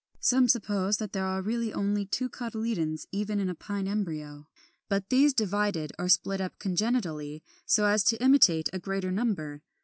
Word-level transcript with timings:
Some 0.19 0.47
suppose 0.49 0.97
that 0.97 1.13
there 1.13 1.27
are 1.27 1.43
really 1.43 1.71
only 1.71 2.07
two 2.07 2.27
cotyledons 2.27 3.05
even 3.11 3.39
in 3.39 3.49
a 3.49 3.53
Pine 3.53 3.87
embryo, 3.87 4.47
but 4.89 5.09
these 5.09 5.31
divided 5.31 5.93
or 5.99 6.09
split 6.09 6.41
up 6.41 6.57
congenitally 6.57 7.43
so 7.67 7.85
as 7.85 8.03
to 8.05 8.17
imitate 8.17 8.67
a 8.73 8.79
greater 8.79 9.11
number. 9.11 9.61